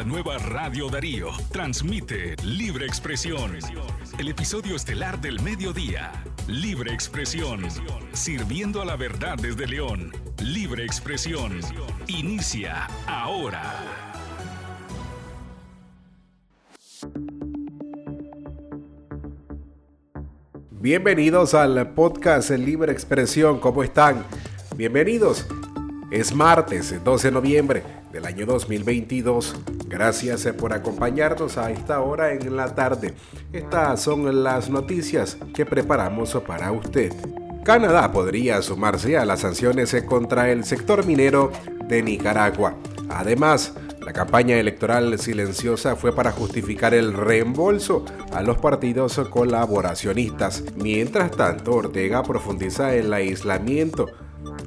[0.00, 1.28] la nueva Radio Darío.
[1.52, 3.58] Transmite Libre Expresión.
[4.18, 6.10] El episodio estelar del mediodía.
[6.46, 7.66] Libre Expresión.
[8.14, 10.10] Sirviendo a la verdad desde León.
[10.42, 11.60] Libre Expresión.
[12.06, 13.74] Inicia ahora.
[20.70, 23.60] Bienvenidos al podcast Libre Expresión.
[23.60, 24.24] ¿Cómo están?
[24.76, 25.46] Bienvenidos.
[26.10, 29.56] Es martes 12 de noviembre del año 2022.
[29.86, 33.14] Gracias por acompañarnos a esta hora en la tarde.
[33.52, 37.12] Estas son las noticias que preparamos para usted.
[37.64, 41.52] Canadá podría sumarse a las sanciones contra el sector minero
[41.86, 42.74] de Nicaragua.
[43.10, 50.64] Además, la campaña electoral silenciosa fue para justificar el reembolso a los partidos colaboracionistas.
[50.76, 54.06] Mientras tanto, Ortega profundiza el aislamiento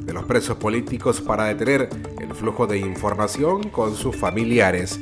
[0.00, 1.88] de los presos políticos para detener
[2.34, 5.00] flujo de información con sus familiares.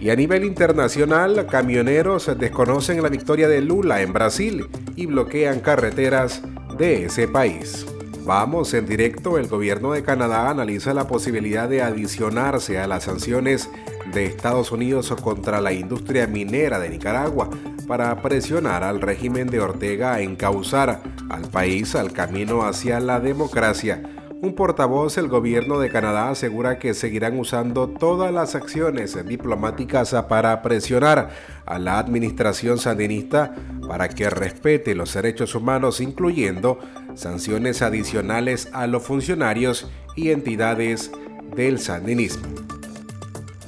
[0.00, 6.42] Y a nivel internacional, camioneros desconocen la victoria de Lula en Brasil y bloquean carreteras
[6.76, 7.86] de ese país.
[8.24, 13.68] Vamos en directo, el gobierno de Canadá analiza la posibilidad de adicionarse a las sanciones
[14.12, 17.50] de Estados Unidos contra la industria minera de Nicaragua
[17.88, 24.02] para presionar al régimen de Ortega a encauzar al país al camino hacia la democracia
[24.42, 30.60] un portavoz del gobierno de Canadá asegura que seguirán usando todas las acciones diplomáticas para
[30.62, 31.30] presionar
[31.64, 33.54] a la administración sandinista
[33.86, 36.80] para que respete los derechos humanos, incluyendo
[37.14, 41.12] sanciones adicionales a los funcionarios y entidades
[41.54, 42.61] del sandinismo.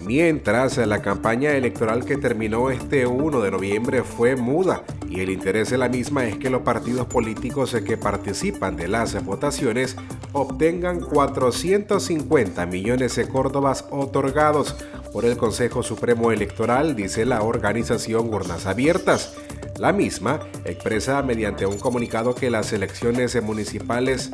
[0.06, 5.70] Mientras la campaña electoral que terminó este 1 de noviembre fue muda y el interés
[5.70, 9.96] de la misma es que los partidos políticos que participan de las votaciones
[10.32, 14.76] obtengan 450 millones de córdobas otorgados
[15.10, 19.34] por el Consejo Supremo Electoral, dice la organización Urnas Abiertas.
[19.78, 24.32] La misma expresa mediante un comunicado que las elecciones municipales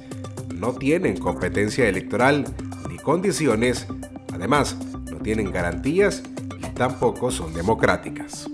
[0.53, 2.45] no tienen competencia electoral
[2.89, 3.87] ni condiciones,
[4.33, 4.77] además
[5.23, 6.23] tienen garantías
[6.59, 8.49] y tampoco son democráticas.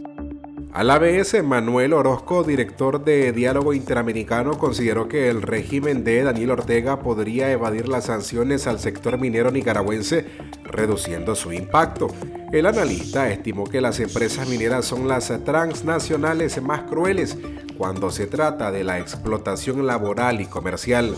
[0.76, 6.50] A la vez, Manuel Orozco, director de Diálogo Interamericano, consideró que el régimen de Daniel
[6.50, 10.26] Ortega podría evadir las sanciones al sector minero nicaragüense,
[10.64, 12.08] reduciendo su impacto.
[12.52, 17.38] El analista estimó que las empresas mineras son las transnacionales más crueles
[17.78, 21.16] cuando se trata de la explotación laboral y comercial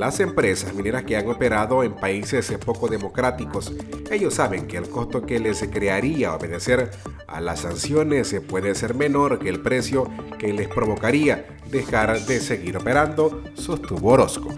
[0.00, 3.70] las empresas mineras que han operado en países poco democráticos,
[4.10, 6.90] ellos saben que el costo que les crearía obedecer
[7.28, 12.78] a las sanciones puede ser menor que el precio que les provocaría dejar de seguir
[12.78, 14.48] operando, sostuvo Orozco.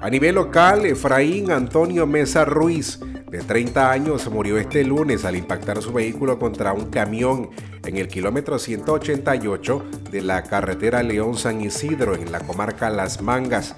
[0.00, 5.82] A nivel local, Efraín Antonio Mesa Ruiz, de 30 años, murió este lunes al impactar
[5.82, 7.50] su vehículo contra un camión
[7.84, 13.76] en el kilómetro 188 de la carretera León San Isidro en la comarca Las Mangas.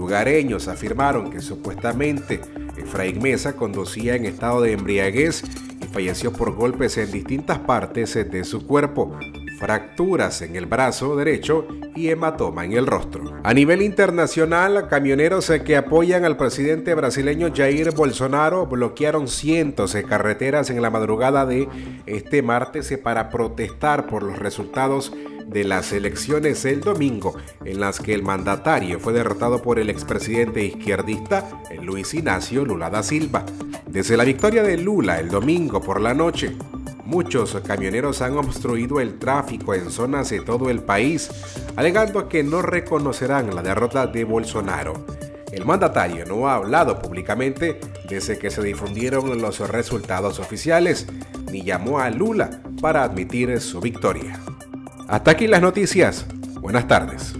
[0.00, 2.40] Lugareños afirmaron que supuestamente
[2.78, 5.42] Efraín Mesa conducía en estado de embriaguez
[5.78, 9.14] y falleció por golpes en distintas partes de su cuerpo,
[9.60, 13.38] fracturas en el brazo derecho y hematoma en el rostro.
[13.44, 20.70] A nivel internacional, camioneros que apoyan al presidente brasileño Jair Bolsonaro bloquearon cientos de carreteras
[20.70, 21.68] en la madrugada de
[22.06, 25.12] este martes para protestar por los resultados
[25.46, 27.34] de las elecciones el domingo,
[27.64, 31.44] en las que el mandatario fue derrotado por el expresidente izquierdista
[31.82, 33.44] Luis Ignacio Lula da Silva.
[33.86, 36.56] Desde la victoria de Lula el domingo por la noche,
[37.10, 41.28] muchos camioneros han obstruido el tráfico en zonas de todo el país,
[41.74, 45.04] alegando que no reconocerán la derrota de Bolsonaro.
[45.50, 51.08] El mandatario no ha hablado públicamente desde que se difundieron los resultados oficiales,
[51.50, 54.38] ni llamó a Lula para admitir su victoria.
[55.08, 56.24] Hasta aquí las noticias.
[56.60, 57.39] Buenas tardes.